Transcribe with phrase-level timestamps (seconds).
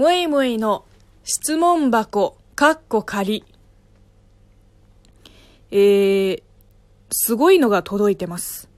[0.00, 0.86] むいむいの
[1.24, 3.44] 質問箱、かっこ仮。
[5.70, 6.42] えー、
[7.10, 8.70] すごいのが届いてます。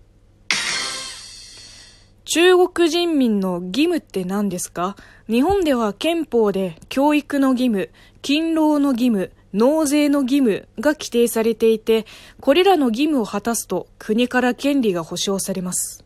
[2.24, 4.96] 中国人民の義務って何ですか？
[5.28, 7.90] 日本では憲法で教育の義務、
[8.22, 12.04] 勤労の義務、納税の義務が規定されていて、
[12.40, 16.04] これらの義務を果たすと国から権利が保障されます。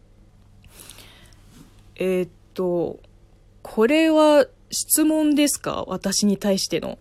[1.94, 2.98] えーっと、
[3.62, 4.46] これは
[4.78, 5.84] 質問ですか？
[5.88, 6.98] 私に対しての。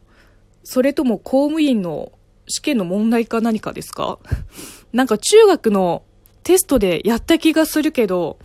[0.63, 2.11] それとも公務員の
[2.47, 4.19] 試験の問題か何かですか？
[4.93, 6.03] なんか中学の
[6.43, 8.37] テストでやった気がするけど、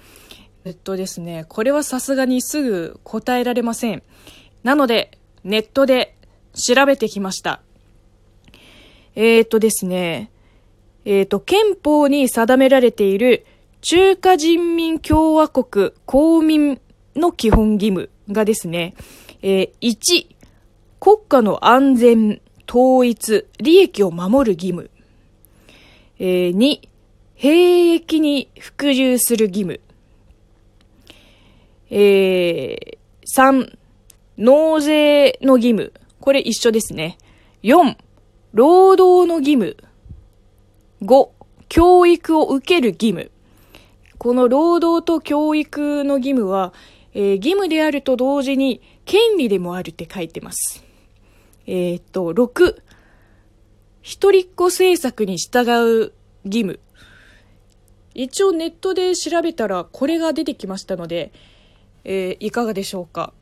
[0.65, 4.03] えっとですね、これはさすがにすぐ答えられません。
[4.65, 6.17] なので、ネットで
[6.55, 7.63] 調べてきました。
[9.15, 10.31] えー、っとですね、
[11.05, 13.47] えー、っと、憲法に定められている
[13.81, 16.81] 中華人民共和国公民
[17.17, 18.95] の基本義務がですね、
[19.43, 20.27] えー、1、
[21.01, 24.91] 国家の安全、統一、利益を守る義務。
[26.19, 26.81] えー、2、
[27.35, 29.81] 兵役に服従する義務。
[31.91, 32.99] えー、
[33.35, 33.77] 3、
[34.39, 35.93] 納税の義務。
[36.21, 37.19] これ一緒ですね。
[37.63, 37.97] 4、
[38.53, 39.77] 労働の義務。
[41.03, 41.31] 5、
[41.69, 43.31] 教育を受ける義務。
[44.19, 46.75] この労働と教育の義務は、
[47.13, 50.85] えー、義務であると同時に権利でもあるって書いてます。
[51.67, 52.77] えー、っと、6、
[54.03, 55.63] 一人っ子政策に従
[56.07, 56.13] う
[56.45, 56.81] 義務。
[58.15, 61.33] 一応ネットで調べたらこれが出てきましたので、
[62.05, 63.33] えーいかがでしょうか？